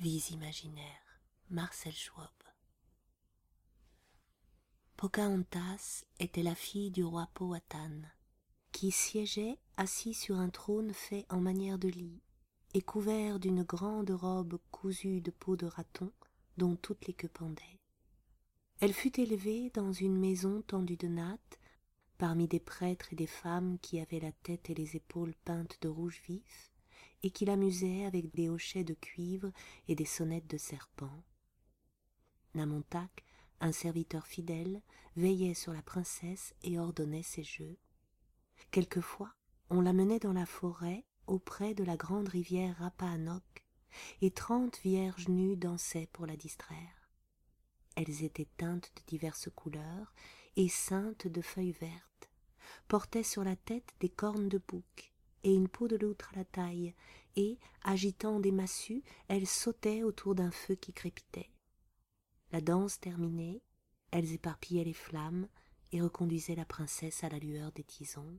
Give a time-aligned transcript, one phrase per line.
[0.00, 1.20] Vies imaginaires.
[1.50, 2.30] Marcel Schwab.
[4.96, 8.02] Pocahontas était la fille du roi Powhatan,
[8.70, 12.22] qui siégeait assis sur un trône fait en manière de lit
[12.74, 16.12] et couvert d'une grande robe cousue de peau de raton
[16.58, 17.80] dont toutes les queues pendaient.
[18.78, 21.58] Elle fut élevée dans une maison tendue de nattes,
[22.18, 25.88] parmi des prêtres et des femmes qui avaient la tête et les épaules peintes de
[25.88, 26.70] rouge vif,
[27.22, 29.50] et qui l'amusaient avec des hochets de cuivre
[29.88, 31.24] et des sonnettes de serpent.
[32.54, 33.24] Namontac,
[33.60, 34.82] un serviteur fidèle,
[35.16, 37.78] veillait sur la princesse et ordonnait ses jeux.
[38.70, 39.34] Quelquefois,
[39.70, 43.64] on la menait dans la forêt auprès de la grande rivière Rappahannock,
[44.20, 47.10] et trente vierges nues dansaient pour la distraire.
[47.96, 50.14] Elles étaient teintes de diverses couleurs
[50.56, 52.30] et ceintes de feuilles vertes,
[52.86, 55.12] portaient sur la tête des cornes de bouc
[55.44, 56.94] et une peau de loutre à la taille,
[57.36, 61.50] et, agitant des massues, elles sautaient autour d'un feu qui crépitait.
[62.50, 63.62] La danse terminée,
[64.10, 65.48] elles éparpillaient les flammes
[65.92, 68.38] et reconduisaient la princesse à la lueur des tisons.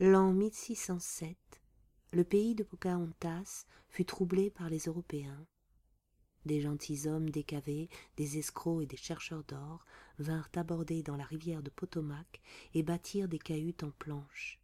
[0.00, 1.36] L'an 1607,
[2.12, 5.46] le pays de Pocahontas fut troublé par les Européens.
[6.44, 9.84] Des gentilshommes décavés, des escrocs et des chercheurs d'or
[10.18, 12.40] vinrent aborder dans la rivière de Potomac
[12.74, 14.60] et bâtirent des cahutes en planches.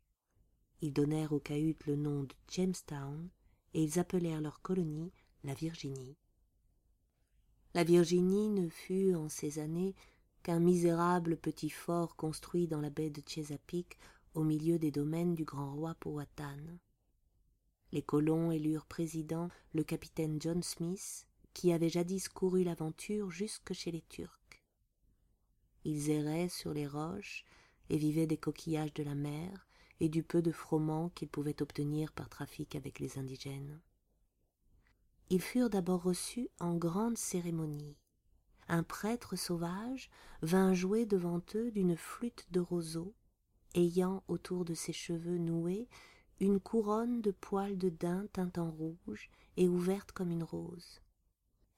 [0.81, 3.29] Ils donnèrent aux cahutes le nom de Jamestown
[3.75, 5.13] et ils appelèrent leur colonie
[5.45, 6.17] la Virginie.
[7.75, 9.95] La Virginie ne fut en ces années
[10.43, 13.99] qu'un misérable petit fort construit dans la baie de Chesapeake
[14.35, 16.59] au milieu des domaines du grand roi Powhatan.
[17.93, 21.28] Les colons élurent président le capitaine John Smith,
[21.59, 24.63] qui avait jadis couru l'aventure jusque chez les Turcs.
[25.83, 27.45] Ils erraient sur les roches
[27.91, 29.67] et vivaient des coquillages de la mer
[29.99, 33.81] et du peu de froment qu'ils pouvaient obtenir par trafic avec les indigènes.
[35.31, 37.97] Ils furent d'abord reçus en grande cérémonie.
[38.69, 40.11] Un prêtre sauvage
[40.43, 43.17] vint jouer devant eux d'une flûte de roseau
[43.75, 45.89] ayant autour de ses cheveux noués
[46.39, 51.01] une couronne de poils de daim teinte en rouge et ouverte comme une rose.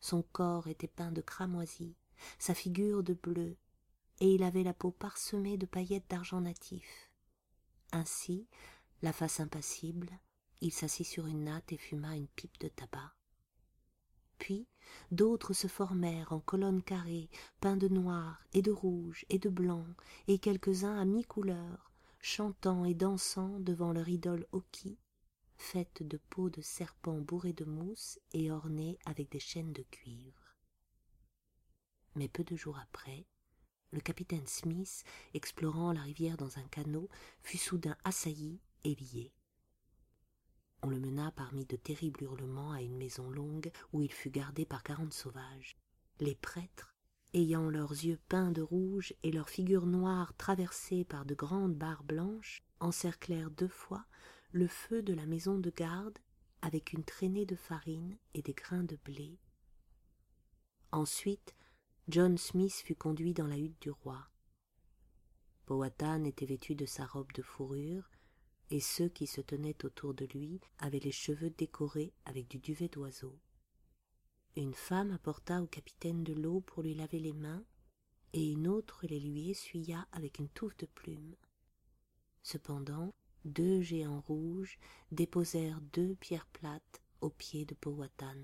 [0.01, 1.95] Son corps était peint de cramoisi,
[2.39, 3.57] sa figure de bleu,
[4.21, 7.11] et il avait la peau parsemée de paillettes d'argent natif.
[7.93, 8.47] Ainsi,
[9.03, 10.11] la face impassible,
[10.61, 13.15] il s'assit sur une natte et fuma une pipe de tabac.
[14.39, 14.67] Puis
[15.11, 17.29] d'autres se formèrent en colonnes carrées,
[17.61, 19.87] peints de noir et de rouge et de blanc,
[20.29, 24.99] et quelques-uns à mi-couleur, chantant et dansant devant leur idole Oki,
[25.61, 30.57] faite de peau de serpent bourrée de mousse et ornée avec des chaînes de cuivre.
[32.17, 33.27] Mais peu de jours après,
[33.93, 35.05] le capitaine Smith,
[35.35, 37.09] explorant la rivière dans un canot,
[37.43, 39.33] fut soudain assailli et lié.
[40.83, 44.65] On le mena parmi de terribles hurlements à une maison longue où il fut gardé
[44.65, 45.77] par quarante sauvages.
[46.21, 46.97] Les prêtres,
[47.35, 52.05] ayant leurs yeux peints de rouge et leurs figures noires traversées par de grandes barres
[52.05, 54.07] blanches, encerclèrent deux fois
[54.53, 56.19] le feu de la maison de garde
[56.61, 59.39] avec une traînée de farine et des grains de blé.
[60.91, 61.55] Ensuite,
[62.09, 64.29] John Smith fut conduit dans la hutte du roi.
[65.67, 68.11] Powhatan était vêtu de sa robe de fourrure,
[68.71, 72.89] et ceux qui se tenaient autour de lui avaient les cheveux décorés avec du duvet
[72.89, 73.39] d'oiseau.
[74.57, 77.65] Une femme apporta au capitaine de l'eau pour lui laver les mains,
[78.33, 81.37] et une autre les lui essuya avec une touffe de plumes.
[82.43, 83.13] Cependant,
[83.45, 84.79] deux géants rouges
[85.13, 88.37] déposèrent deux pierres plates aux pieds de Powhatan.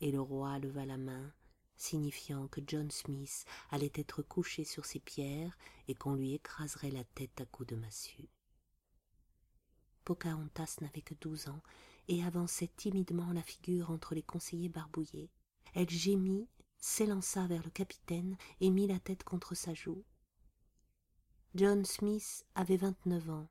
[0.00, 1.32] Et le roi leva la main,
[1.76, 5.56] signifiant que John Smith allait être couché sur ces pierres
[5.88, 8.28] et qu'on lui écraserait la tête à coups de massue.
[10.04, 11.62] Pocahontas n'avait que douze ans
[12.08, 15.30] et avançait timidement la figure entre les conseillers barbouillés.
[15.74, 16.48] Elle gémit,
[16.78, 20.04] s'élança vers le capitaine et mit la tête contre sa joue.
[21.56, 23.48] John Smith avait vingt-neuf ans.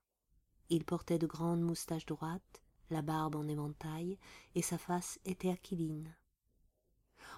[0.69, 4.17] Il portait de grandes moustaches droites, la barbe en éventail,
[4.53, 6.15] et sa face était aquiline.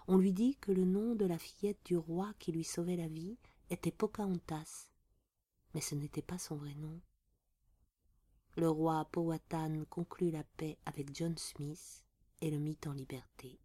[0.07, 3.07] On lui dit que le nom de la fillette du roi qui lui sauvait la
[3.07, 3.37] vie
[3.69, 4.89] était Pocahontas,
[5.73, 6.99] mais ce n'était pas son vrai nom
[8.57, 12.03] le roi Powhatan conclut la paix avec John Smith
[12.41, 13.59] et le mit en liberté.